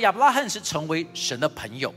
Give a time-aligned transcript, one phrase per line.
[0.00, 1.94] 亚伯拉罕是成为神的朋友，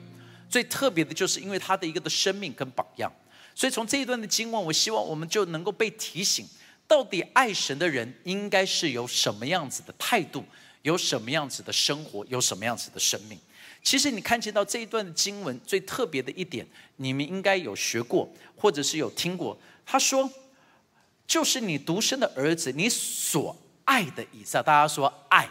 [0.49, 3.11] 最特别的就是因为他的一个的生命跟榜样。
[3.55, 6.47] 所以从这一段的经文，我希望我们就能够被提醒，
[6.87, 10.43] 到底爱神的人应该是有什么样子的态度，
[10.81, 13.39] 有什么样子的生活，有什么样子的生命。
[13.83, 16.65] 其实你看见到这一段的经文最特别的一点，
[16.95, 19.59] 你们应该有学过，或者是有听过。
[19.85, 20.29] 他说，
[21.27, 24.63] 就是你独生的儿子，你所爱的以撒。
[24.63, 25.49] 大家说爱，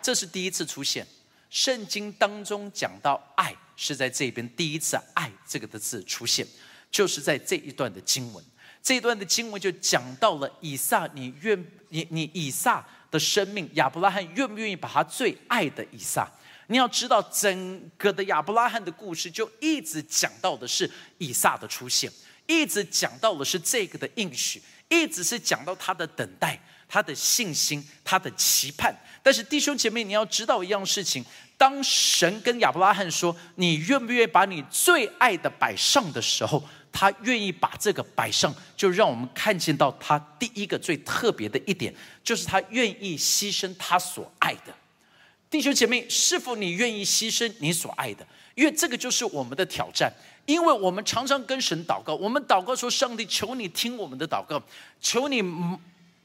[0.00, 1.06] 这是第一次出现。
[1.50, 6.46] 圣经当中讲到爱，是在这边第一次“爱”这个的字出现。
[6.88, 8.42] 就是在这一段的经文，
[8.80, 16.26] 这一段的经文就讲到了以撒，你愿你你以撒的生命，亚伯拉罕愿不愿意把他最爱的以撒？
[16.68, 22.10] 你要知道，整个的亚伯拉罕的故事就一直讲到的是以撒的出现，
[22.46, 28.94] 一直讲到的是这个的应许，一直是讲到他的等待、他的信心、他的期盼。
[29.22, 31.24] 但是弟兄姐妹，你要知道一样事情。
[31.58, 44.74] 当神跟亚伯拉罕说：“你愿不愿意把你最爱的摆上的时候，他愿意把这个摆上，就让我们看见到他第一个最特别的一点，就是他愿意牺牲他所爱的
[45.48, 46.06] 弟兄姐妹。
[46.10, 48.26] 是否你愿意牺牲你所爱的？
[48.54, 50.12] 因为这个就是我们的挑战。
[50.44, 54.62] 因为我们常常跟神祷告，我们祷告说：上帝，求你听我们的祷告，
[55.00, 55.42] 求你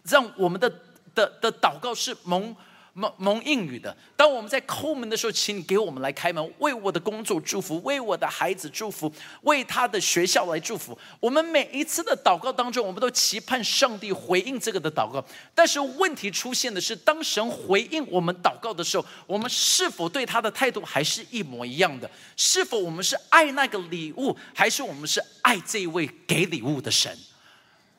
[0.03, 0.69] 让我们的
[1.13, 2.55] 的的祷告是蒙。”
[2.93, 9.09] 蒙蒙应语的，当我们在抠门的时候，请你给我们来开门，为我的工作祝福，为我的孩子祝福，
[9.43, 10.99] 为他的学校来祝福。
[11.21, 15.23] 我们每一次的祷告当中，我们都期盼上帝回应这个的祷告。
[15.55, 22.11] 但是问题出现的是，当神回应我们祷告的时候，我们是否对他的态度还是一模一样的？
[22.35, 27.17] 是否我们是爱那个礼物，还是我们是爱这一位给礼物的神？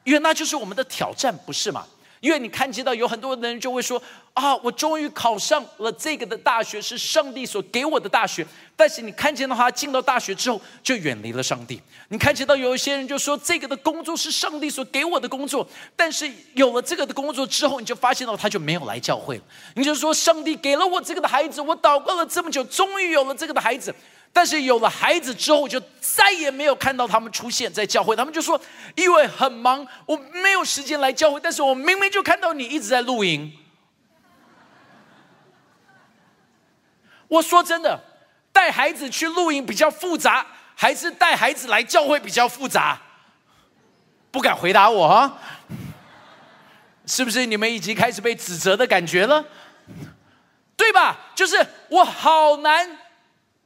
[0.05, 1.87] 因为那就是我们的挑战，不是吗？
[2.21, 4.01] 因为你看见到有很多的人就会说
[4.33, 8.47] 啊，我终于考上了这个的大学，是上帝所给我的大学。
[8.77, 11.83] 但是你看见的话，进到大学之后就远离了上帝。
[12.11, 19.43] 你看见到有一些人就说这个的工作是上帝所给我的工作，但是有了这个的工作之后，你就发现到他就没有来教会了。
[19.75, 23.93] 你就说上帝给了我这个的孩子，我祷告了这么久，终于有了这个的孩子。
[24.35, 28.17] 但是有了孩子之后，就再也没有看到他们出现在教会。
[28.17, 28.59] 他们就说
[28.97, 33.53] ：“因为很忙，我没有时间来教会。”但是我明明就看到你一直在露营。
[37.29, 38.03] 我说真的，
[38.53, 42.99] 带孩子去露营比较复杂，还是带孩子来教会比较复杂？
[44.31, 45.39] 不敢回答我哈，
[47.07, 49.45] 是不是你们已经开始被指责的感觉了？
[50.75, 51.19] 对吧？
[51.35, 52.99] 就是我好难。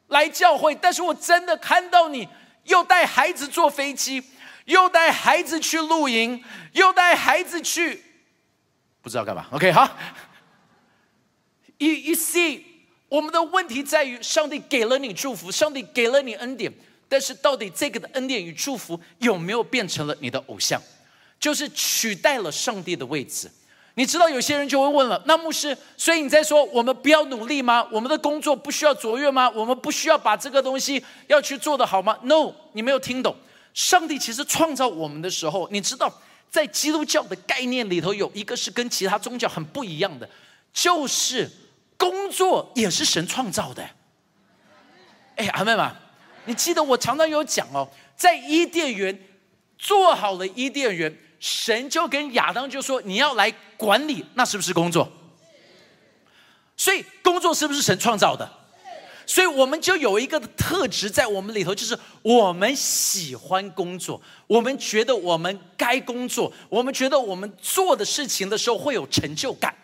[0.08, 2.28] 来教会，但是我真的看到你
[2.64, 4.22] 又带孩子坐飞机，
[4.66, 8.02] 又带孩子去露营，又带孩子去，
[9.02, 9.46] 不知道干嘛。
[9.50, 9.96] OK，好。
[11.78, 12.62] You you see，
[13.08, 16.72] 我们的问题在于，上帝给了你祝福，上帝给了你恩典，
[17.08, 20.80] 但是到底这个的恩典与祝福有没有变成了你的偶像，
[21.38, 23.50] 就是取代了上帝的位置？
[23.98, 27.82] 你知道有些人就会问了，那牧师，所以你在说我们不要努力吗？
[27.90, 29.48] 我们的工作不需要卓越吗？
[29.48, 33.34] 我们不需要把这个东西要去做得好吗？No，你没有听懂。
[33.72, 36.12] 上帝其实创造我们的时候，你知道，
[36.50, 40.28] 在基督教的概念里头，有一个是跟其他宗教很不一样的，
[40.74, 41.50] 就是
[41.96, 43.82] 工作也是神创造的。
[45.36, 45.90] 哎，阿妹们，
[46.44, 49.18] 你记得我常常有讲哦，在伊甸园
[49.78, 51.16] 做好了伊甸园。
[51.38, 55.10] 神就跟亚当就说：“你要来管理，那是不是工作？
[56.76, 58.50] 所以工作是不是神创造的？
[59.28, 69.74] 所以我们就有一个特质在我们里头，就是我们喜欢工作，我们觉得我们该工作，我们觉得我们做的事情的时候会有成就感。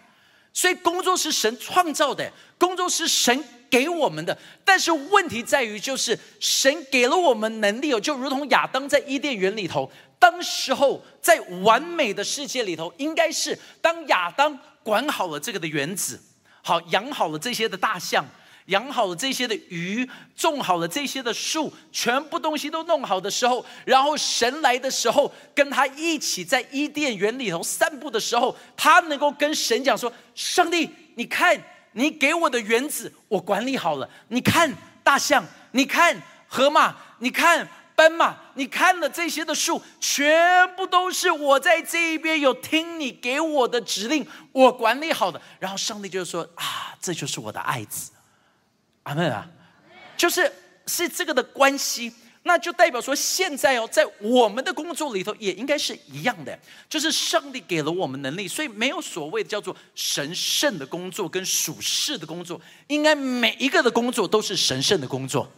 [0.52, 4.36] 所以工作是神创造的，工作是神给我们的。
[4.64, 9.90] 但是问题在于，就是神给了我们能力哦，就如同亚当在伊甸园里头。”
[10.22, 16.20] 当时候，在完美的世界里头，应该是当亚当管好了这个的园子，
[16.62, 18.25] 好养好了这些的大象，
[18.67, 31.61] 养好了这些的鱼，种好了这些的树，全部东西都弄好的时候，然后神来的时候，跟他一起在伊甸园里头散步的时候，他能够跟神讲说：“上帝，你看，
[31.93, 34.09] 你给我的园子，我管理好了。
[34.29, 34.73] 你看
[35.03, 45.41] 大象，你看河马，你看。”斑马，你看了这些的树，全部都是我在这一边有听你给我的指令，我管理好的。
[45.61, 48.11] 然后上帝就说：“啊，这就是我的爱子。”
[49.04, 49.46] 阿门啊，
[50.16, 50.52] 就是
[50.87, 52.12] 是这个的关系。
[52.44, 56.58] 那就代表说，现在哦，在我们的工作里头也应该是一样的，
[56.88, 65.49] 就是上帝给了我们能力，所以没有所谓的叫做神圣的工作跟属世的工作，应该每一个的工作都是神圣的工作。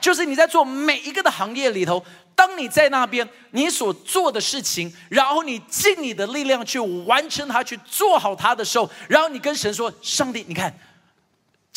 [0.00, 2.00] 就是你在做每一个的行业里头，
[2.36, 10.72] 当你在那边你所做的事情，然后你尽你的力量去完成它，去做好它的时候，然后你跟神说：“上帝，你看，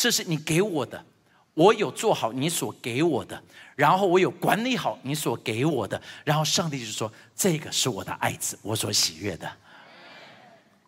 [0.00, 1.04] 这是你给我的。”
[1.52, 3.42] 我有做好你所给我的，
[3.76, 9.50] 然后我有管理好你所给我的，然后上帝就说：“这个是我的爱子，我所喜悦的。”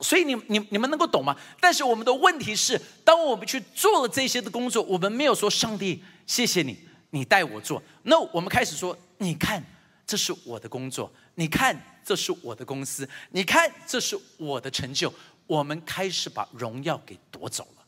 [0.01, 1.37] 所以你你你们能够懂吗？
[1.61, 6.79] 但是我们的问题是，当我们去做了这些的工作，我们没有说：“上帝，谢谢你，
[7.11, 7.83] 你带我做。
[8.05, 9.63] ”No，我们开始说：“你看，
[10.07, 15.13] 这是我的工作；你看，这是我的公司；你看，这是我的成就。”
[15.49, 17.82] 我们开始把荣耀给夺走了。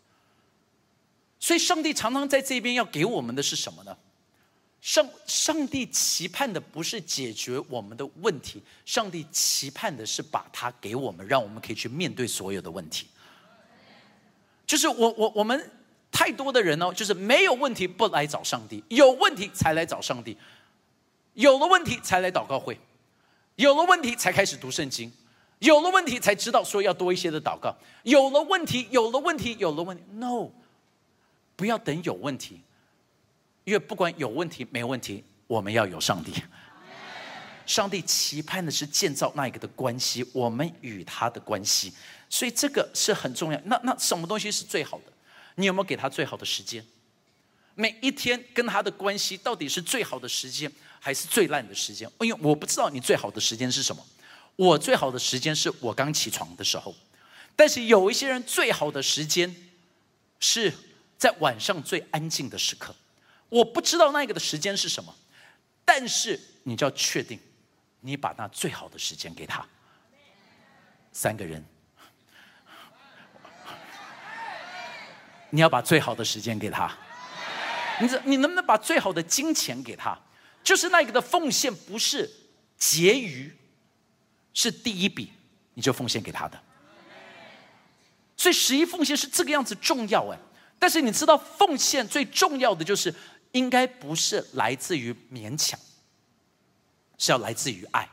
[1.44, 3.94] 所以，上帝常常在这边要给我们的是什么呢？
[4.80, 13.08] 上上帝期盼的不是解决我们的问题，上帝期盼的是把它给我们，让我们可以去面对所有的问题。
[14.66, 15.70] 就是我我我们
[16.10, 20.38] 太多的人呢，就是没有问题不来找上帝，有问题才来找上帝，
[21.34, 22.80] 有了问题才来祷告会，
[23.56, 25.12] 有了问题才开始读圣经，
[25.58, 30.48] 有了问题才知道说要多一些的祷告，有了问题，有了问题，有了问题，no。
[31.56, 32.60] 不要等有问题，
[33.64, 36.32] 因为不管有问题没问题，我们要有上帝。
[37.66, 41.90] 上帝期盼的是建造那一个的关系，我们与他的关系，
[42.28, 43.58] 所以这个是很重要。
[43.64, 45.04] 那那什么东西是最好的？
[45.54, 46.84] 你有没有给他最好的时间？
[47.74, 50.70] 每一天跟他的关系到底是最好的时间，
[51.00, 52.06] 还是最烂的时间？
[52.20, 54.04] 因为我不知道你最好的时间是什么。
[54.56, 56.94] 我最好的时间是我刚起床的时候，
[57.56, 59.56] 但是有一些人最好的时间
[60.38, 60.70] 是。
[61.16, 62.94] 在晚上最安静的时刻，
[63.48, 65.14] 我不知道那个的时间是什么，
[65.84, 67.38] 但是你就要确定，
[68.00, 69.66] 你把那最好的时间给他。
[71.12, 71.64] 三个人，
[75.50, 76.92] 你要把最好的时间给他。
[78.00, 80.18] 你你能不能把最好的金钱给他？
[80.64, 82.28] 就是那个的奉献不是
[82.76, 83.56] 结余，
[84.52, 85.32] 是第一笔，
[85.74, 86.60] 你就奉献给他的。
[88.36, 90.38] 所以十一奉献是这个样子重要哎。
[90.78, 93.14] 但是你知道，奉献最重要的就是，
[93.52, 95.78] 应该不是来自于勉强，
[97.16, 98.08] 是要来自于爱。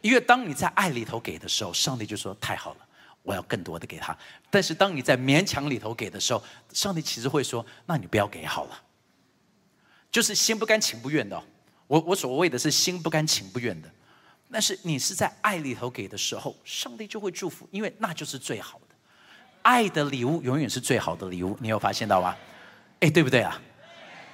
[0.00, 2.86] 因为当你在爱里头给的时候，上帝就说：“太好了，
[3.22, 4.16] 我要更多的给他。”
[4.50, 8.82] 但是当你在勉强里头给的时候，上帝其实会说：“那你不要给好了。”
[10.12, 11.42] 就是心不甘情不愿的。
[11.86, 13.90] 我我所谓的是心不甘情不愿的。
[14.52, 18.93] 但是你是在爱里头给的时候，上帝就会祝福，因为那就是最好的。
[19.64, 22.36] 爱的礼物永远是最好的礼物，你有发现到吗？
[23.00, 23.58] 哎，对不对啊？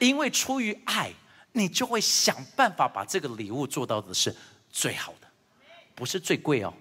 [0.01, 1.13] 因为出于爱，
[1.53, 4.35] 你就会想办法把这个礼物做到的是
[4.71, 5.29] 最好的，
[5.95, 6.75] 不是最贵哦。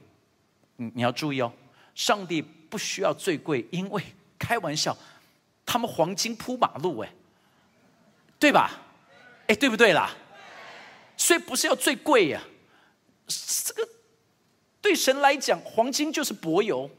[0.78, 1.54] 你你要注意哦，
[1.94, 4.02] 上帝不需要最贵，因为
[4.40, 4.98] 开玩笑，
[5.64, 7.14] 他们黄金铺马路哎，
[8.40, 8.72] 对吧？
[9.46, 10.10] 哎，对不对啦？
[11.16, 12.42] 所以不是要最贵呀，
[13.28, 13.88] 这个
[14.82, 16.90] 对神来讲，黄金就是柏油。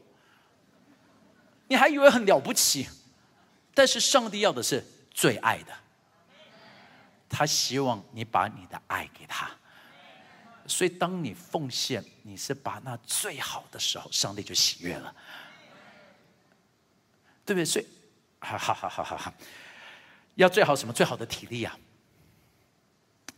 [1.71, 2.85] 你还以为很了不起，
[3.73, 5.73] 但是上帝要的是最爱的，
[7.29, 9.49] 他希望你把你的爱给他，
[10.67, 15.15] 所以当你奉献，你是把那最好的时候，上帝就喜悦了，
[17.45, 17.63] 对不对？
[17.63, 17.87] 所以，
[18.41, 19.33] 哈哈哈哈哈哈，
[20.35, 20.93] 要最好什么？
[20.93, 21.79] 最好的体力啊！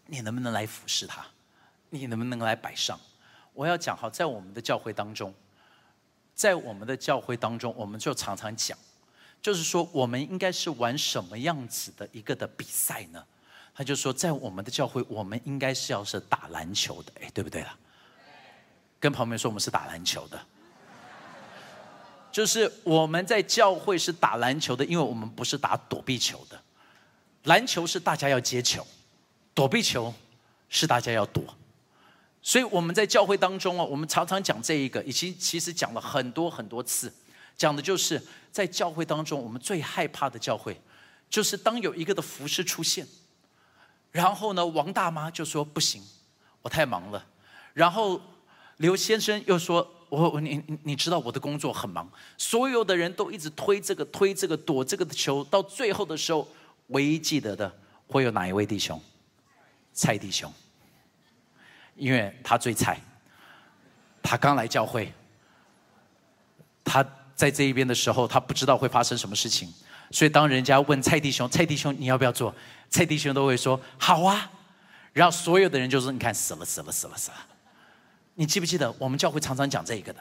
[0.07, 1.23] 你能不能来服侍他？
[1.91, 2.99] 你能不能来摆上？
[3.53, 5.31] 我要讲好，在我们的教会当中。
[6.33, 8.77] 在我们的教会当中，我们就常常讲，
[9.41, 13.23] 就是说我们应该是玩什么样子的一个的比赛呢？
[13.75, 17.75] 他就说，在我们的教会，我们应该是要是打篮球的，哎，对不对了？
[18.99, 20.39] 跟旁边说，我们是打篮球的，
[22.31, 26.61] 就是我们在教会是打篮球的，因为我们不是打躲避球的。
[27.45, 28.85] 篮球是大家要接球，
[29.53, 30.13] 躲避球
[30.69, 31.43] 是大家要躲。
[32.45, 37.11] 所以我们在教会当中啊，我们常常讲这一个，已经其实讲了很多很多次，
[37.57, 38.21] 讲的就是
[38.51, 40.77] 在教会当中，我们最害怕的教会，
[41.29, 43.07] 就是当有一个的服饰出现，
[44.11, 46.03] 然后呢，王大妈就说不行，
[46.61, 47.25] 我太忙了，
[47.73, 48.19] 然后
[48.77, 56.45] 刘先生又说，我你你知道我的工作很忙，所有的人都一直推这个推这个躲这个的球，到最后的时候，
[56.87, 57.73] 唯一记得的
[58.05, 59.01] 会有哪一位弟兄？
[59.93, 60.51] 蔡弟兄。
[61.95, 62.99] 因为他最菜，
[64.21, 65.13] 他刚来教会，
[66.83, 69.73] 他在这一边的时候，他不知道会发生什么事情，
[70.11, 72.53] 所以当人家问蔡弟兄，蔡弟兄你要不要做？
[72.89, 74.51] 蔡弟兄都会说好啊。
[75.13, 77.37] 然后所有的人就说：“你看，死了，死了，死了，死了。”
[78.33, 80.19] 你记不记得我们教会常常讲这个的？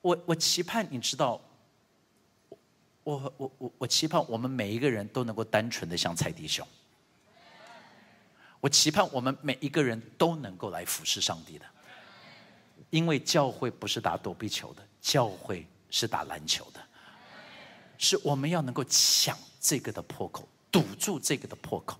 [0.00, 1.38] 我我期盼你知道，
[3.04, 6.66] 我我我我期盼我们每一个人都能够单纯的像蔡弟兄。
[8.62, 11.66] 我期盼我们每一个人都能够来服侍上帝的，
[12.90, 16.80] 因为教会不是打躲避球的，教会是打篮球的，
[17.98, 20.48] 是我们要能够抢这个的破口。
[20.70, 21.98] 堵住这个的破口，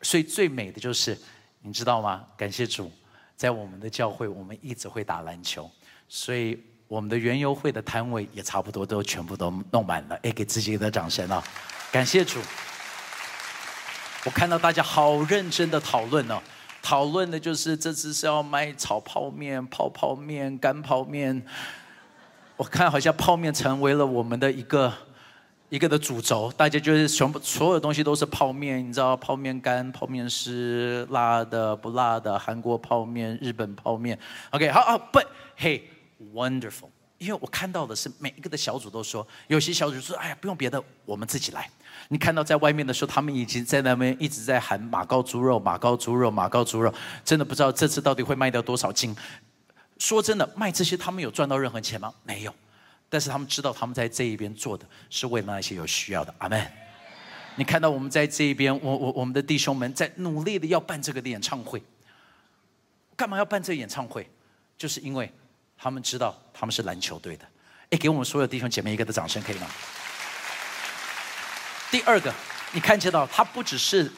[0.00, 1.18] 所以最美的就是，
[1.60, 2.24] 你知道吗？
[2.34, 2.90] 感谢主，
[3.36, 5.68] 在我们的教会，我们一直会打篮球，
[6.08, 10.16] 所以我们的园游会的摊位也差不多都全部都弄满了。
[10.22, 11.44] 哎，给自己一个掌声啊！
[11.92, 12.40] 感谢主，
[14.24, 16.38] 我看到大家好认真的讨论哦，
[16.82, 21.42] 讨论的就是这次是要卖炒泡面、泡泡面、干泡面，
[22.58, 24.92] 我看好像泡面成为了我们的一个。
[25.70, 34.18] 一个的主轴，大家就是全部所有东西都是泡面，你知道泡面干、泡面是辣的、不辣的，韩国泡面、日本泡面。
[34.50, 35.82] OK，好好，But hey
[36.34, 41.70] wonderful，因为我看到的是每一个的小组都说，有些小组说，哎呀，不用别的，我们自己来。
[42.12, 46.92] 你看到在外面的时候，他们已经在那边一直在喊马高猪肉、马高猪肉、马高猪肉，
[47.24, 49.14] 真的不知道这次到底会卖掉多少斤。
[49.96, 52.12] 说真的，卖这些他们有赚到任何钱吗？
[52.24, 52.52] 没有。
[53.08, 56.34] 但是他们知道，他们在这一边做的是为了那些有需要的。
[56.38, 56.66] 阿门。
[57.54, 61.80] 你看到我们在这一边，我我我们的弟兄们在努力的要办这个演唱会。
[63.14, 64.28] 干嘛要办这个演唱会？
[64.76, 65.32] 就是因为
[65.78, 67.44] 他们知道他们是篮球队的。
[67.90, 69.68] 哎，给我们所有弟兄姐妹一个的掌声，可以吗？
[71.90, 72.32] 第二个，
[72.72, 74.10] 你看见到他不只是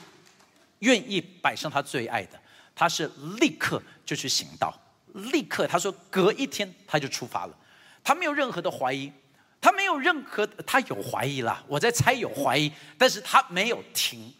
[0.80, 2.38] 愿意摆上他最爱的，
[2.74, 3.10] 他是
[3.40, 4.78] 立刻就去行道，
[5.14, 7.58] 立刻他说隔一天他就出发了。
[8.04, 9.10] 他没有任何的怀疑，
[9.58, 14.34] 他没有任何，他有怀疑啦，我在猜有怀疑，但是他没有停，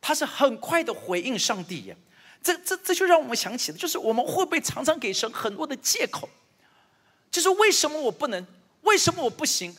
[0.00, 1.96] 他是很快的回应上帝耶，
[2.42, 6.26] 这这这就让我们想起了，就是我们会不会常常给神很多的借口，
[7.30, 8.46] 就是为什么我不能，
[8.82, 9.76] 为什么我不行，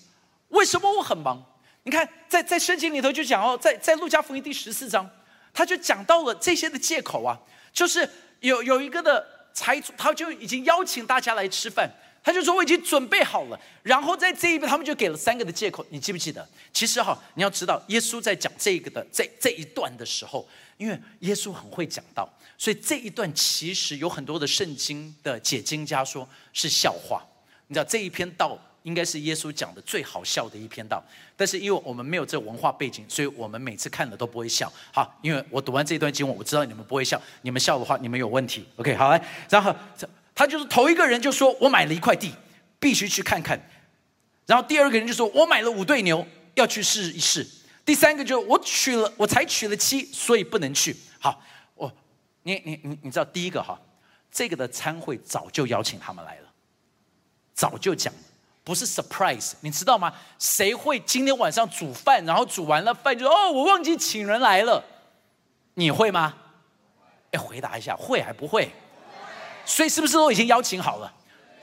[0.49, 1.43] 为什么我很忙？
[1.83, 5.09] 你看，在在圣经里头就讲哦，在在路加福音第十四章，
[5.53, 7.39] 他就讲到了这些的借口啊，
[7.73, 8.07] 就是
[8.41, 11.89] 有有一个的财主，他就已经邀请大家来吃饭。
[12.21, 15.83] 他就说我已经准备好了，然后在这一边，他们就给了三个的借口。
[15.89, 16.45] 你记不记得？
[16.73, 20.45] 其实哈，你要知道，耶稣在讲这个的这这一段的时候，
[20.75, 27.25] 因为耶稣很会讲道，所以这一段其实有很多的圣经的解经家说是笑话。
[27.67, 31.03] 你知道这一篇道应该是耶稣讲的最好笑的一篇道，
[31.35, 34.71] 但是因为我们没有这文化背景，所以我们每次看了都不会笑。
[34.93, 38.65] 好，因为我读完这段经文，我知道你们不会笑，你们笑的话，你们有问题。
[38.77, 39.75] OK，好来，然后。
[40.35, 42.31] 他就是头一个人就说：“我买了一块地，
[42.79, 43.59] 必须去看看。”
[44.47, 47.45] 然后第二个人就说：“我买了五对牛，要去试一试。”
[47.83, 51.43] 第三个就：“我娶了，我才娶了妻，所以不能去。”好，
[51.75, 51.91] 我
[52.43, 53.77] 你你你你知道第一个哈，
[54.31, 56.47] 这个的参会早就邀请他们来了，
[57.53, 58.13] 早就讲，
[58.69, 60.13] 不是 surprise，你知道吗？
[60.37, 64.83] 谁会今天晚上煮饭，然后煮完了饭就哦，我忘记请人来了，
[65.73, 66.35] 你会吗？
[67.31, 68.71] 哎，回答一下，会还不会？
[69.65, 71.11] 所以是不是都已经邀请好了？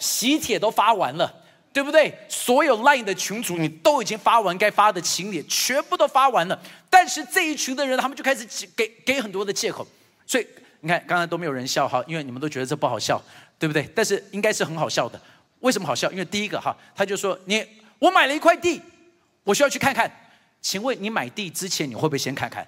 [0.00, 1.32] 喜帖都发完了，
[1.72, 2.12] 对不对？
[2.28, 6.60] 所有 Line 的群主你都已经发完该发的请帖，全部都发完了。
[6.90, 8.44] 但是这一群的人，他们就开始
[8.74, 9.86] 给给很多的借口。
[10.26, 10.46] 所以
[10.80, 13.22] 你看，刚才都没有人笑哈，因为你们都觉得这不好笑，
[13.60, 13.88] 对不对？
[13.94, 15.20] 但是应该是很好笑的。
[15.60, 16.10] 为什么好笑？
[16.12, 17.66] 因为第一个哈，他就说你
[17.98, 18.82] 我买了一块地，
[19.42, 20.10] 我需要去看看。
[20.60, 22.66] 请问你买地之前你会不会先看看？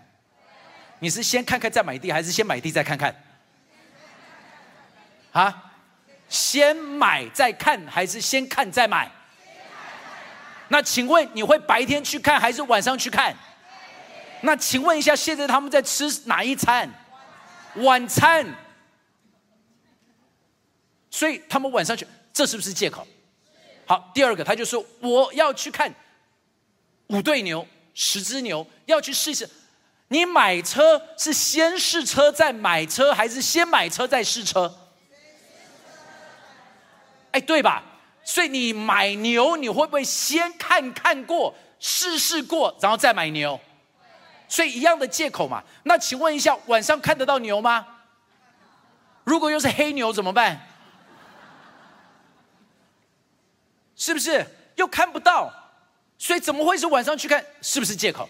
[1.00, 3.14] 你是先看看再买地，还是先买地再看看？
[5.32, 5.72] 啊，
[6.28, 9.10] 先买再看还是先看再买？
[10.68, 13.34] 那请问你会白天去看还是晚上去看？
[14.40, 16.88] 那请问一下，现在他们在吃哪一餐？
[17.76, 18.46] 晚餐。
[21.10, 22.06] 所以他们晚上去，
[22.38, 23.04] 这是不是借口？
[23.84, 25.92] 好，第二个他就说我要去看
[27.08, 29.50] 五对牛、十只牛，要去试试。
[30.06, 34.72] 你买车是先试车再买车，还是先买车再试车？
[37.32, 37.82] 哎，对吧？
[38.22, 43.58] 所以你买牛，你会不会先看看过、试试过，然后再买牛？
[44.48, 45.64] 所以一样的借口嘛。
[45.82, 47.84] 那请问一下，晚上看得到牛吗？
[49.24, 50.67] 如果又是黑牛怎么办？
[53.98, 55.52] 是不是又看不到？
[56.16, 57.44] 所以怎么会是晚上去看？
[57.60, 58.26] 是不是借口？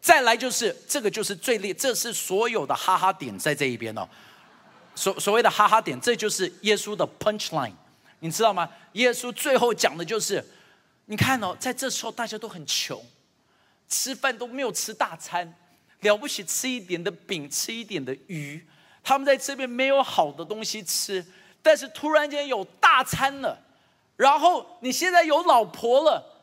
[0.00, 4.08] 再来就是这个，就是最烈，这是所有的哈哈点在这一边哦。
[4.94, 7.72] 所所谓的哈哈点，这就是耶稣的 punch line，
[8.20, 8.68] 你知道吗？
[8.92, 10.44] 耶稣最后讲的就是，
[11.06, 13.00] 你看哦，在这时候大家都很穷，
[13.88, 15.54] 吃饭都没有吃大餐，
[16.00, 18.66] 了不起吃一点的饼，吃一点的鱼，
[19.02, 21.24] 他们在这边没有好的东西吃，
[21.62, 23.58] 但是突然间有大餐了，
[24.18, 26.42] 然后你现在有老婆了，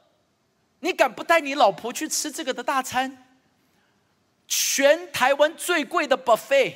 [0.79, 3.25] 你敢不带你老婆去吃这个的大餐？
[4.47, 6.75] 全台湾最贵的 buffet，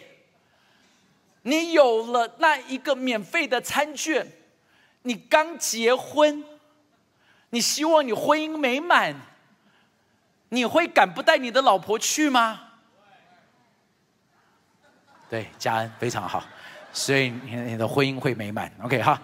[1.44, 4.30] 你有了那一个免费的餐券。
[5.04, 6.44] 你刚结婚，
[7.52, 9.16] 你希望你婚姻美满，
[10.50, 12.72] 你会敢不带你的老婆去吗？
[15.30, 16.44] 对，嘉恩非常好，
[16.92, 19.22] 所以你你的婚姻会美满，OK 哈？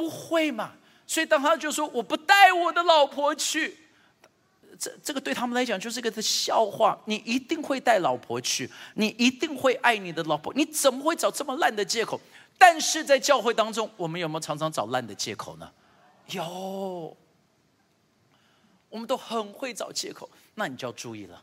[0.00, 0.72] 不会嘛？
[1.06, 3.76] 所以当他就说我不带我的老婆去，
[4.78, 6.98] 这这个对他们来讲就是一个笑话。
[7.04, 12.20] 你一定会带老婆去，你一定会爱你的老婆，你怎么会找这么烂的借口？
[12.56, 15.72] 但是在教会当中，我们有没有常常找烂的借口呢？
[16.28, 17.16] 有，
[18.88, 20.30] 我们都很会找借口。
[20.54, 21.42] 那你就要注意了，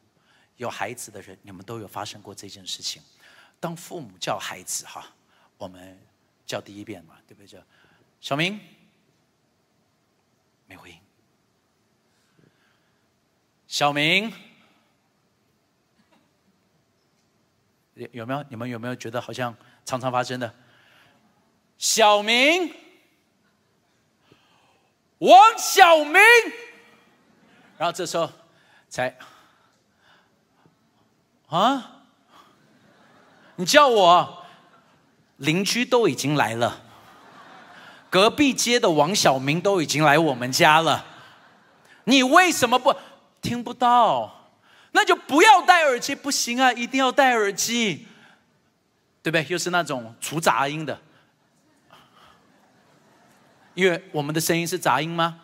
[0.55, 3.01] 有孩子的人，你们都有发生过这件事情。
[3.59, 5.13] 当父母叫孩子哈，
[5.57, 5.99] 我们
[6.45, 7.47] 叫第一遍嘛，对不对？
[7.47, 7.57] 叫
[8.19, 8.59] 小明，
[10.65, 10.99] 没回应。
[13.67, 14.33] 小明，
[17.93, 18.45] 有有没有？
[18.49, 19.55] 你们有没有觉得好像
[19.85, 20.53] 常常发生的？
[21.77, 22.73] 小明，
[25.19, 26.19] 王小明，
[27.77, 28.29] 然后这时候
[28.89, 29.15] 才
[31.49, 32.03] 啊，
[33.55, 34.45] 你叫我
[35.37, 36.83] 邻居都已经来了，
[38.09, 41.05] 隔壁街的王小明都已经来我们家了，
[42.05, 42.95] 你为什么不
[43.41, 44.49] 听不到？
[44.91, 48.07] 那就不要戴耳机，不行啊，一定要戴耳机，
[49.21, 49.45] 对不对？
[49.49, 50.99] 又是那种除杂音的。
[53.73, 55.39] 因为我们的声音是杂音吗？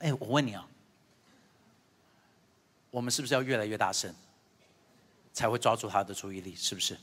[0.00, 0.66] 哎，我问你啊，
[2.90, 4.12] 我们是不是要越来越大声，
[5.32, 6.56] 才会抓住他的注意力？
[6.56, 6.98] 是不是？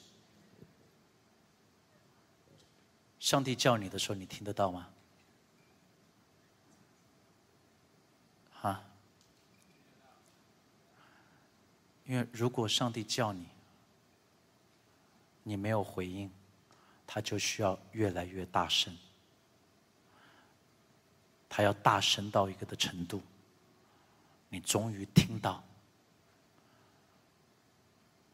[3.26, 4.88] 上帝叫你的时候，你听得到吗？
[8.62, 8.86] 啊？
[12.06, 13.48] 因为如果上帝叫你，
[15.42, 16.32] 你没有回应。
[17.08, 18.96] 他就需要越来越大声，
[21.50, 23.24] 他要大声到一个的程度，
[24.50, 25.64] 你终于听到。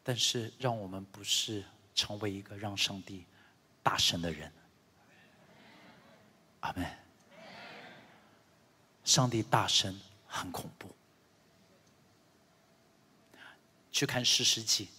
[0.03, 1.63] 但是，让我们不是
[1.95, 3.25] 成为一个让上帝
[3.81, 4.51] 大声的人。
[6.61, 6.85] 阿门。
[9.03, 10.89] 上帝大声很恐怖。
[13.91, 14.89] 去看四世纪，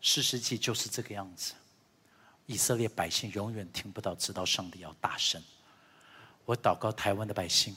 [0.00, 1.54] 四世纪就是这个样子。
[2.46, 5.42] 以色列百姓永远听不到，知道上帝要大声。
[6.44, 7.76] 我祷告台湾的百姓，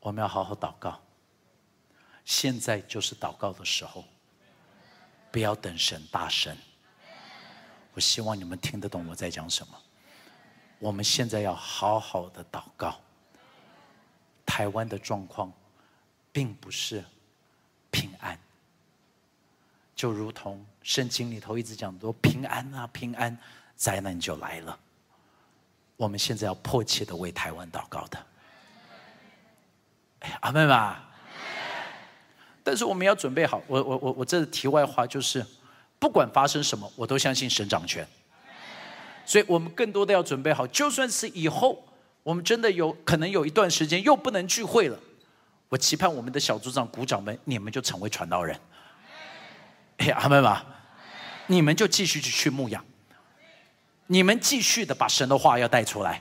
[0.00, 1.00] 我们要好好祷告。
[2.24, 4.04] 现在就是祷告的时候，
[5.32, 6.56] 不要等神大声。
[7.92, 9.82] 我希望你们听得懂我在讲什么。
[10.80, 12.98] 我们现在要好好的祷告。
[14.44, 15.52] 台湾的状况，
[16.32, 17.04] 并不是
[17.92, 18.36] 平安。
[19.94, 23.38] 就如同圣经里头一直讲说平安啊平安，
[23.76, 24.76] 灾难就来了。
[25.96, 28.26] 我们现在要迫切的为台湾祷告的，
[30.40, 31.06] 阿妹吧。
[32.64, 35.46] 但是我们要准备好，我我我我这题外话就是，
[35.98, 38.06] 不管发生什么，我都相信神掌权。
[39.30, 41.80] 所以我们更多的要准备好，就算是以后
[42.24, 44.98] 我们真的有可能有一段时间又不能聚会了，
[45.68, 48.58] 我期盼我们的小组长、鼓掌们，你们就成为传道人。
[49.98, 50.66] 哎阿门吧，
[51.46, 52.84] 你们就继续去去牧养，
[54.08, 56.20] 你们继续的把神的话要带出来。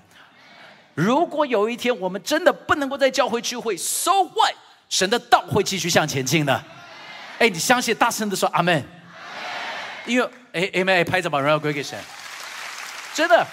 [0.93, 4.53] 如果有一天我们真的不能够在教会聚会，so what？
[4.87, 6.63] 神的道会继续向前进的。
[7.39, 7.95] 哎，你相信？
[7.95, 8.85] 大声的说阿门。
[10.05, 11.99] 因为哎哎妹，拍着把荣耀归给神。
[13.13, 13.45] 真的，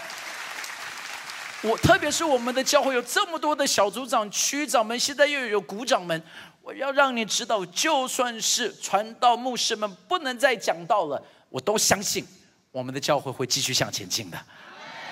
[1.63, 6.23] 我特别是我们的教会有这么多的小组长、区长们，现在又有股长们。
[6.63, 12.27] 我要让你知道，就算是传道牧师们不能再讲道了，我都相信
[12.73, 14.39] 我们的教会会继续向前进的，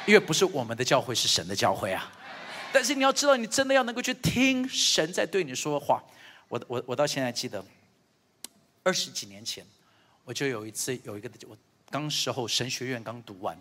[0.04, 2.10] 因为不是我们的教会，是神的教会啊。
[2.72, 6.02] 但是你要知道，你真的要能够去听神在对你说话。
[6.48, 7.64] 我我我到现在记得，
[8.82, 9.64] 二十几年前，
[10.24, 11.56] 我就有一次有一个我
[11.88, 13.56] 当时候神学院刚读完，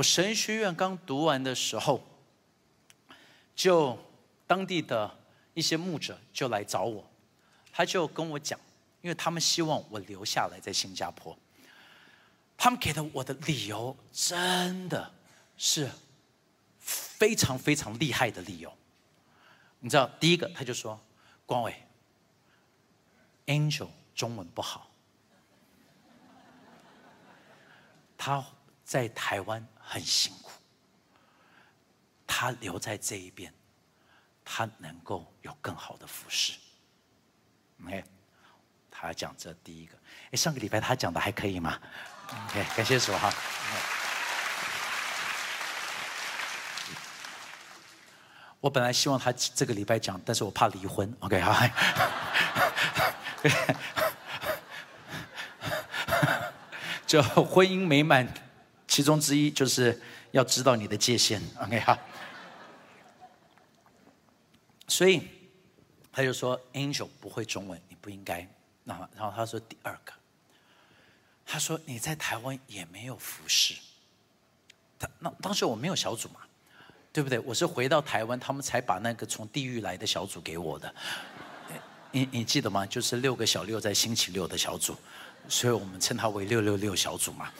[0.00, 2.02] 我神学院刚读完的时候，
[3.54, 3.98] 就
[4.46, 5.14] 当地的
[5.52, 7.04] 一些牧者就来找我。
[7.70, 8.58] 他就跟我讲，
[9.02, 11.36] 因为他们希望我留下来在新加坡。
[12.56, 15.12] 他们给的我的理由真的
[15.58, 15.90] 是
[16.78, 18.72] 非常非常厉害的理由。
[19.80, 20.98] 你知道，第一个他就说
[21.44, 21.74] ：“光伟
[23.44, 24.90] ，Angel 中文不好，
[28.16, 28.42] 他
[28.90, 30.50] 在台湾很辛苦，
[32.26, 33.54] 他留在这一边，
[34.44, 36.54] 他能够有更好的服饰。
[37.84, 38.02] ”OK，
[38.90, 39.96] 他讲这第一个。
[40.32, 41.78] 哎，上个礼拜他讲的还可以吗
[42.48, 43.32] ？OK，感谢主哈。
[48.58, 51.16] 我本来希望他这个礼拜讲，但是我怕离婚。
[51.20, 51.54] OK，好。
[57.06, 58.26] 就婚姻美满，
[58.90, 59.98] 其中之一就是
[60.32, 61.40] 要知道你的界限。
[61.62, 61.96] OK，哈。
[64.88, 65.22] 所以
[66.10, 68.44] 他就说，Angel 不会中文，你不应该。
[68.82, 70.12] 那 然后他说第二个。
[71.46, 73.74] 他说：“你在台湾也没有服侍。”
[74.98, 76.40] 他那当时我没有小组嘛，
[77.12, 77.40] 对不对？
[77.40, 80.94] 我是回到台湾，他们才把那个从地狱来的小组给我的。
[82.12, 82.86] 你你记得吗？
[82.86, 84.96] 就是六个小六在星期六的小组，
[85.48, 87.50] 所以我们称它为六六六小组嘛。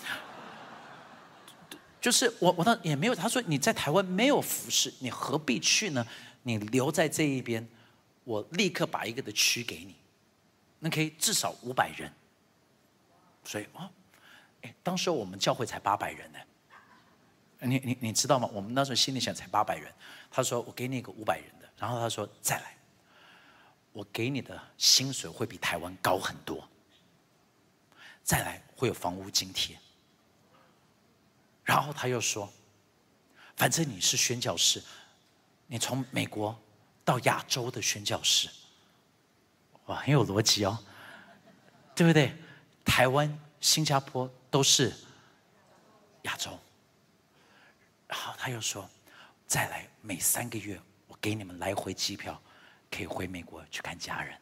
[2.00, 3.14] 就是我我那也没有。
[3.14, 6.06] 他说：“你在台湾没有服侍，你何必去呢？
[6.42, 7.68] 你留在这一边，
[8.24, 9.94] 我立刻把一个的区给你，
[10.78, 12.10] 那可以至少五百人。”
[13.44, 13.90] 所以啊，
[14.62, 16.38] 哎，当时我们教会才八百人呢。
[17.62, 18.48] 你你你知道吗？
[18.54, 19.92] 我们那时候心里想才八百人。
[20.30, 22.74] 他说：“我给你一个五百人的。”然后他说：“再来，
[23.92, 26.66] 我给你的薪水会比台湾高很多。
[28.22, 29.76] 再来会有房屋津贴。”
[31.70, 32.52] 然后他又说
[33.54, 34.83] ：“反正你是宣教师，
[35.68, 36.61] 你从美国
[37.04, 38.50] 到亚洲的宣教师，
[39.87, 40.76] 哇，很有逻辑哦，
[41.94, 42.37] 对不对？”
[42.85, 44.92] 台湾、新加坡都是
[46.22, 46.59] 亚洲，
[48.09, 48.90] 然后他又说
[49.46, 52.42] ：“再来每三个月，我给你们来回机票，
[52.90, 54.37] 可以回美国去看家人。”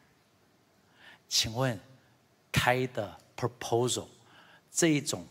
[1.29, 1.79] 请问
[2.51, 4.07] 开的 proposal
[4.71, 5.27] 这一种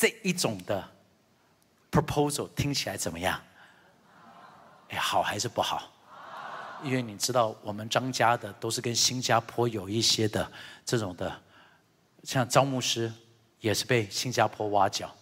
[0.00, 0.82] 这一种的
[1.92, 3.38] proposal 听起来怎么样？
[4.88, 5.92] 哎，好还是不好？
[6.82, 10.50] 因为你知道，我们张家的都是跟新加坡有一些的
[10.86, 11.30] 这种的。
[12.24, 13.12] 像张牧师
[13.60, 15.14] 也是被新加坡挖角。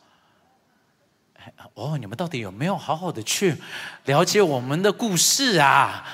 [1.75, 3.57] 哦，你们到底有没有好好的去
[4.05, 6.07] 了解我们的故事啊？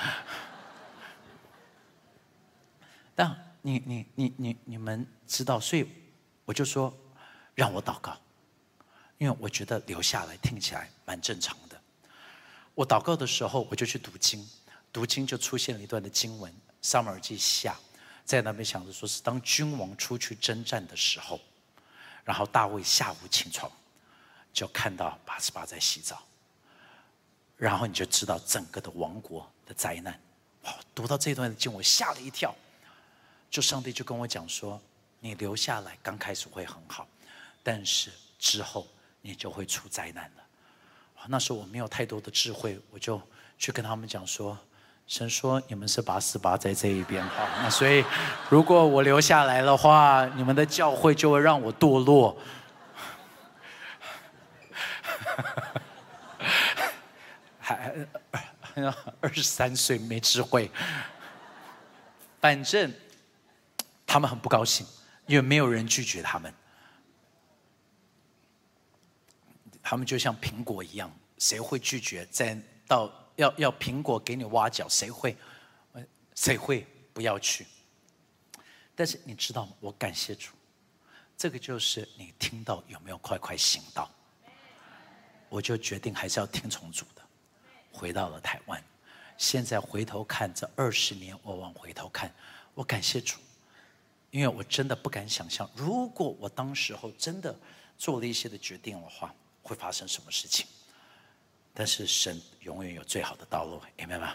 [3.13, 5.87] 但你、你、你、你、你们知道，所以
[6.45, 6.91] 我就说
[7.53, 8.17] 让我祷告，
[9.17, 11.79] 因为我觉得留下来听起来蛮正常的。
[12.73, 14.47] 我祷告的时候，我就去读经，
[14.91, 16.51] 读经就出现了一段的经文，
[16.81, 17.73] 《撒母耳记下》。
[18.25, 21.39] 在那边想着说是当君王出去征战的时候，
[22.23, 23.71] 然后大卫下午起床，
[24.51, 26.23] 就看到八十八在洗澡，
[27.55, 30.19] 然后你就知道整个的王国的灾难。
[30.63, 30.75] 哇！
[30.95, 32.53] 读到这段的经，我吓了一跳。
[33.51, 34.81] 就上帝就跟我讲说
[35.21, 37.07] ：“你留下来，刚开始会很好，
[37.61, 38.87] 但是之后
[39.25, 40.43] 你就会出灾难了。”
[41.27, 43.19] 那时候我没有太多的智慧，我就
[43.57, 44.57] 去跟他们讲说。
[45.07, 48.03] 神说：“你们是八十八在这一边哈，那所以
[48.49, 52.35] 如果我留下来的话，你们的教会就会让我堕落。
[57.59, 57.93] 还
[59.21, 60.71] 二十三岁没智慧，
[62.41, 62.91] 反正
[64.07, 64.87] 他们很不高兴，
[65.27, 66.51] 因为没有人拒绝他们，
[69.85, 75.35] 他们就像苹果一样，谁会拒绝在到？”要要苹果给你挖角，谁会？
[76.35, 77.67] 谁会不要去？
[78.95, 79.73] 但是你知道吗？
[79.81, 80.53] 我感谢主，
[81.37, 84.09] 这个就是你听到有没有快快行道？
[85.49, 87.21] 我就决定还是要听从主的，
[87.91, 88.81] 回到了台湾。
[89.37, 92.33] 现在回头看这二十年，我往回头看，
[92.73, 93.37] 我感谢主，
[94.31, 97.53] 因为我真的不敢想象，如果我当时候真的
[97.97, 100.65] 做了一些的决定的话，会发生什么事情。
[101.73, 104.33] 但是神永远有最好的道路，明白吗？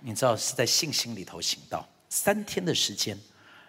[0.00, 3.18] 你知道是在信心里头行道，三天的时间，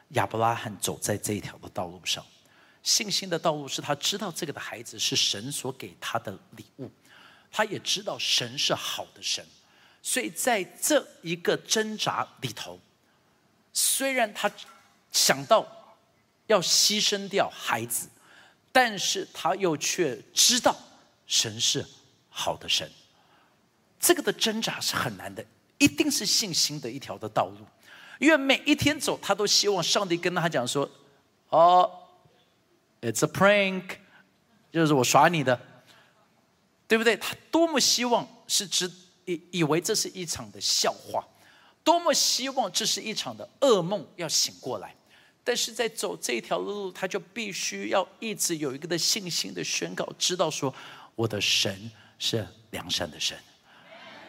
[0.09, 2.25] 亚伯拉罕走在这一条的道路上，
[2.83, 6.89] 信心的道路是他知道这个的孩子是神所给他的礼物，
[7.51, 9.45] 他也知道神是好的神，
[10.01, 12.79] 所以在这一个挣扎里头，
[13.71, 14.51] 虽然他
[15.11, 15.95] 想到
[16.47, 18.09] 要牺牲掉孩子，
[18.71, 20.75] 但是他又却知道
[21.25, 21.85] 神是。
[22.33, 22.89] 好的神，
[23.99, 25.45] 这个的挣扎是很难的，
[25.77, 27.57] 一定是信心的一条的道路，
[28.19, 30.89] 因为每一天走，他都希望上帝跟他讲说
[31.51, 31.91] ：“哦
[33.01, 33.97] ，It's a prank，
[34.71, 35.59] 就是我耍你的，
[36.87, 37.17] 对不对？
[37.17, 38.89] 他多么希望是知
[39.25, 41.27] 以以为这是一场的笑话，
[41.83, 44.95] 多么希望这是一场的噩梦要醒过来。
[45.43, 50.73] 但是在走这条路，他就必须要一直有一个的信心的宣告，知道说
[51.15, 53.37] 我的神是良善的神。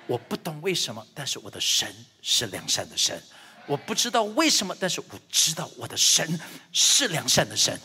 [0.07, 3.23] 我不懂为什么，但是我的神是良善的神。
[3.67, 6.41] 我不知道为什么，但是我知道我的神
[6.73, 7.79] 是良善的神。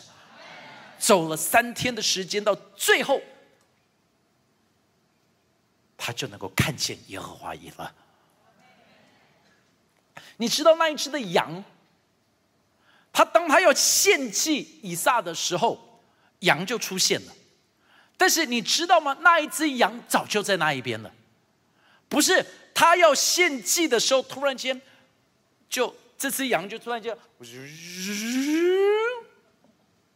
[0.98, 3.20] 走了三天的时间，到最后，
[5.96, 7.94] 他就能够看见耶和华以了。
[10.38, 11.62] 你知道那一只的羊？
[13.12, 16.00] 他当他要献祭以撒的时候，
[16.40, 17.32] 羊就出现了。
[18.16, 19.16] 但是你知道吗？
[19.20, 21.12] 那一只羊早就在那一边了。
[22.08, 22.44] 不是
[22.74, 24.80] 他要献祭的时候，突然间，
[25.68, 27.16] 就这只羊就突然间，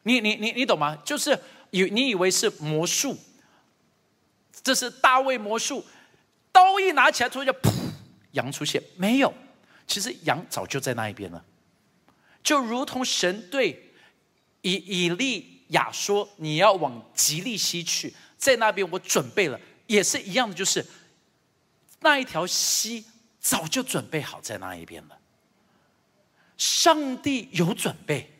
[0.02, 0.96] 你你你你懂吗？
[1.04, 1.38] 就是
[1.70, 3.16] 以你以为是魔术，
[4.62, 5.84] 这是大卫魔术，
[6.50, 7.70] 刀一拿起来，突然间噗，
[8.32, 9.32] 羊出现，没有，
[9.86, 11.44] 其实羊早就在那一边了。
[12.42, 13.90] 就如同神对
[14.62, 20.84] 以以利亚说：“你要往吉利西去，在那边我准备了，也是一样的，就是
[22.00, 23.04] 那一条溪
[23.40, 25.18] 早就准备好在那一边了。
[26.58, 28.30] 上帝有准备，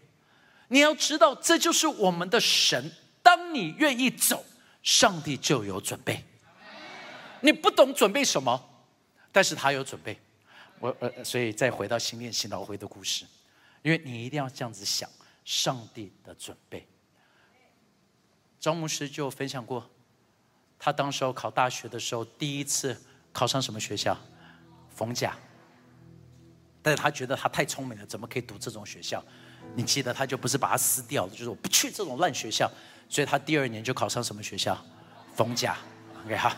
[0.69, 2.93] 你要知道，这就是我们的神。
[3.23, 4.45] 当你愿意走，
[4.83, 6.25] 上帝就有准备。
[7.41, 8.61] 你不懂准备什么，
[9.31, 10.19] 但是他有准备。
[10.79, 13.25] 我呃，所以再回到新练新老会的故事。”
[13.83, 15.09] 因为你一定要这样子想，
[15.45, 16.87] 上帝的准备。
[18.59, 19.91] 张牧师就分享过，
[20.79, 22.97] 他当时候考大学的时候，第一次
[23.33, 24.17] 考上什么学校？
[24.95, 25.37] 逢甲。
[26.81, 29.23] 但是他觉得他太聪明了，怎么可以读这种学校？
[29.75, 32.71] 你记得他就不是把它撕掉了，就是我不去这种烂学校。
[33.09, 34.77] 所以他第二年就考上什么学校？
[35.35, 35.77] 逢甲。
[36.25, 36.57] OK 哈，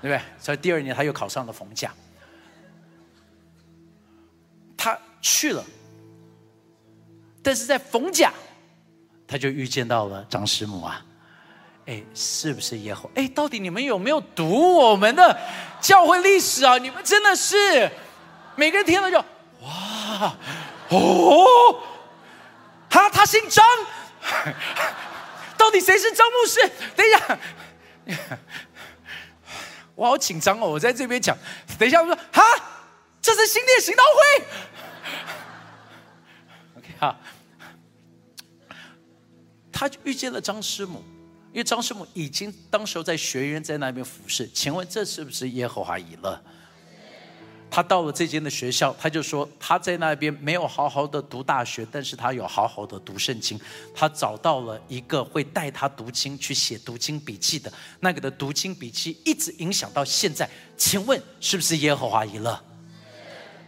[0.00, 0.20] 对不对？
[0.38, 1.92] 所以第二年他又考上了逢甲。
[5.20, 5.64] 去了，
[7.42, 8.32] 但是在逢甲，
[9.26, 11.04] 他就遇见到了张师母啊，
[11.86, 13.10] 哎，是不是耶和？
[13.14, 15.38] 哎，到底你们有没有读我们的
[15.80, 16.78] 教会历史啊？
[16.78, 17.90] 你们真的是
[18.56, 19.18] 每个人听了就
[19.62, 20.36] 哇
[20.90, 21.82] 哦，
[22.88, 23.64] 他他姓张，
[25.58, 26.60] 到底谁是张牧师？
[26.96, 27.38] 等一下，
[29.94, 31.36] 我好紧张哦，我在这边讲，
[31.78, 32.42] 等一下我说哈，
[33.20, 34.44] 这是新店行道会。
[36.98, 37.18] 哈，
[39.72, 41.02] 他遇见了张师母，
[41.52, 44.48] 因为张师母已经当时候在学院在那边服侍。
[44.52, 46.40] 请问这是不是耶和华以勒？
[47.70, 53.60] 他到了这间的学校，他就说他在那边没有好好的读大学，但是他有好好的读圣经。
[53.94, 60.48] 他找到了一个会带他读经、去写读经笔记的那个的读经笔记，一直影响到现在。
[60.78, 62.58] 请问是不是耶和华以勒？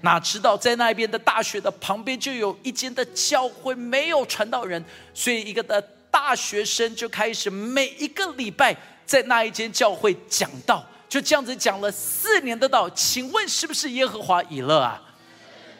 [0.02, 4.82] 哪知道在那边的大学的旁边就有一间的教会，没有传道人，
[5.12, 12.88] 所以一个的大学生就开始每一个礼拜在那一间教会讲道，就这样子讲了四年的道。
[12.90, 15.02] 请问是不是耶和华以勒啊？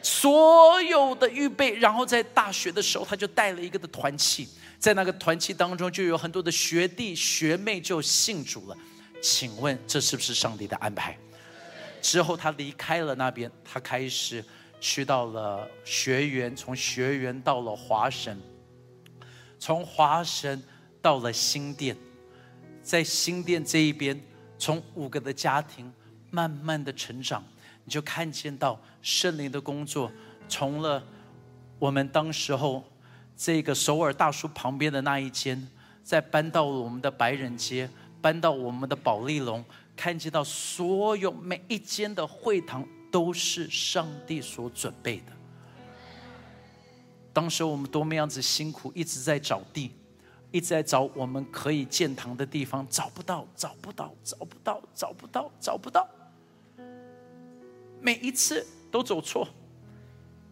[0.03, 4.47] 所有的预备，然后在大学的时候他就带了一个的团契，
[4.79, 8.75] 在那个团契当中就有很多的学弟学妹就信主了。
[9.21, 11.15] 请问这是不是上帝的安排？
[12.01, 14.43] 之后，他离开了那边，他开始
[14.79, 18.37] 去到了学园，从学园到了华神，
[19.59, 20.61] 从华神
[21.01, 21.95] 到了新店，
[22.81, 24.19] 在新店这一边，
[24.57, 25.93] 从五个的家庭
[26.31, 27.43] 慢慢的成长，
[27.85, 30.11] 你就看见到圣灵的工作，
[30.49, 31.03] 从了
[31.77, 32.83] 我们当时候
[33.37, 35.67] 这个首尔大叔旁边的那一间，
[36.03, 39.63] 再搬到了我们的白人街，搬到我们的保利龙。
[39.95, 45.33] 看见到所有每一间的会堂都是上帝所准备的。
[47.33, 49.91] 当时我们多么样子辛苦，一直在找地，
[50.51, 56.07] 一直在找我们可以建堂的地方，找不到，找不到，找不到，找不到，找不到。
[58.01, 59.47] 每一次都走错，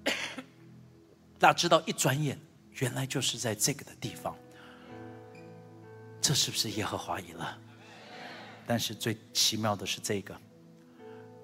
[1.39, 2.39] 哪知道一转眼，
[2.75, 4.35] 原来就是在这个的地方。
[6.21, 7.57] 这是不是耶和华已了？
[8.69, 10.39] 但是最奇妙的是这个，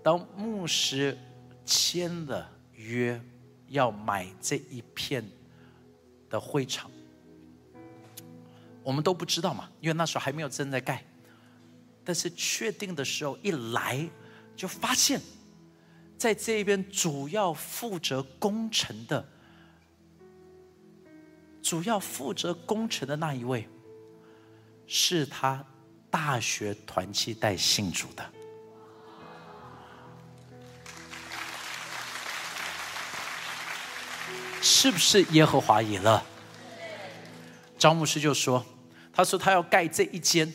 [0.04, 1.18] 当牧师
[1.66, 3.20] 签了约
[3.68, 5.28] 要买这一片
[6.30, 6.92] 的会场，
[8.84, 11.04] 我们都不知道嘛，因为那时候还没有正在盖。
[12.04, 14.08] 但是确定的时候一来，
[14.56, 15.20] 就发现，
[16.20, 19.28] 在这边主要负责工程的
[21.60, 23.68] 主要负责工程的那一位，
[24.86, 25.66] 是他
[26.16, 28.26] 大学团契带信主的。
[34.62, 36.22] 是不是耶和华以勒？
[37.78, 38.66] 张牧师就说
[39.12, 40.52] ：“他说他要盖这一间，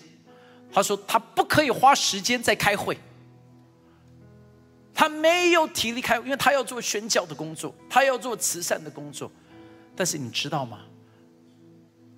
[0.73, 2.99] 他说他不可以花时间在开会，
[4.95, 9.31] 他没有体力开，因为他要做宣教的工作，他要做慈善的工作。
[9.95, 10.81] 但是你知道吗？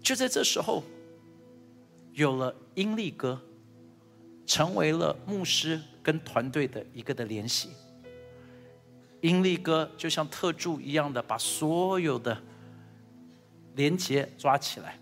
[0.00, 0.84] 就在这时候，
[2.12, 3.40] 有了英利哥，
[4.46, 7.70] 成为了牧师跟团队的一个的联系。”
[9.22, 12.42] 英利哥就像特助一样的，把所有的
[13.76, 14.98] 连接抓起来。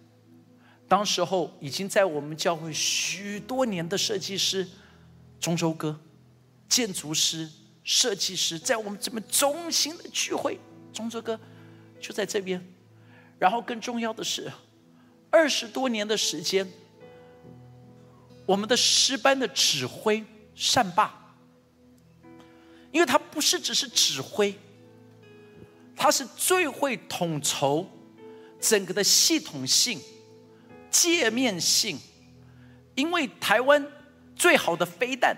[0.87, 4.68] 当时候已经在我们教会许多年的设计师
[5.38, 5.99] 中州哥、
[6.68, 7.49] 建筑师、
[7.83, 10.59] 设计师，在我们这么中心的聚会，
[10.92, 11.40] 中州哥
[11.99, 12.62] 就在这边。
[13.38, 14.53] 然后更重要的是，
[15.31, 16.70] 二十多年的时间，
[18.51, 20.25] 我们的诗班的指挥
[20.57, 21.37] 善霸。
[22.91, 24.59] 因为他不是只是指挥，
[25.95, 27.89] 他是最会统筹
[28.61, 30.01] 整个的系统性、
[30.91, 31.97] 界面性。
[32.97, 33.87] 因为台湾
[34.35, 35.37] 最好的飞弹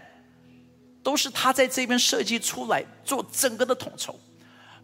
[1.03, 4.19] 都是他在这边设计出来，做整个的统筹。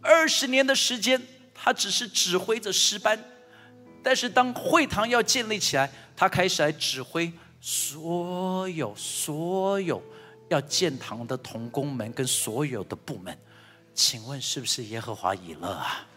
[0.01, 1.19] 二十年的时间，
[1.55, 3.19] 他只是指挥着师班，
[4.03, 10.01] 但是当会堂要建立起来，他开始来指挥所有所有。
[10.49, 13.37] 要建堂的同工们跟所有的部门，
[13.93, 16.07] 请问是不是耶和华以勒啊？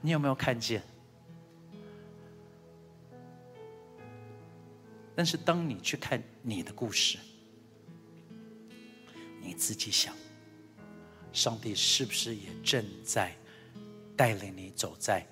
[0.00, 0.82] 你有没有看见？
[5.14, 7.18] 但是当你去看你的故事，
[9.42, 10.14] 你自己想，
[11.30, 13.36] 上帝是不是也正在
[14.16, 15.26] 带领你走在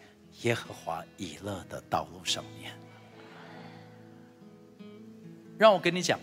[0.44, 2.72] 耶和华以勒的道路上面？
[5.59, 6.18] 让我跟你讲，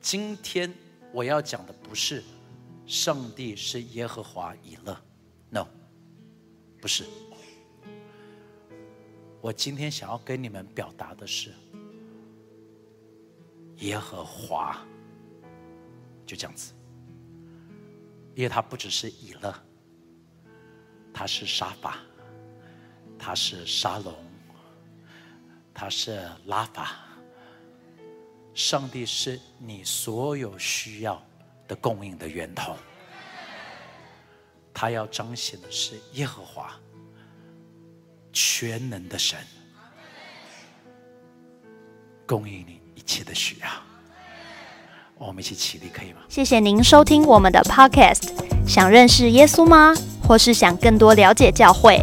[0.00, 0.72] 今天
[1.12, 2.22] 我要讲的不是
[2.86, 4.96] 上帝是耶和华以勒
[5.50, 5.66] ，no，
[6.80, 7.04] 不是。
[9.42, 11.52] 我今天想要跟你们表达的是，
[13.78, 14.78] 耶和华
[16.24, 16.72] 就这样子，
[18.34, 19.54] 因为他不只是以勒，
[21.12, 21.98] 他是沙发，
[23.22, 24.14] 他是沙龙，
[25.74, 26.96] 他是拉法。
[28.54, 31.22] 上帝是你所有需要
[31.68, 32.74] 的供应的源头，
[34.74, 36.74] 他要彰显的是耶和华
[38.32, 39.38] 全能的神，
[42.26, 43.68] 供应你一切的需要。
[45.16, 46.20] 我们一起起立，可以吗？
[46.28, 48.30] 谢谢您收听我们的 Podcast。
[48.66, 49.94] 想认识耶稣吗？
[50.26, 52.02] 或是想更多了解教会？